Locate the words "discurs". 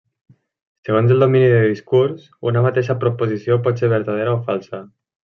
1.71-2.23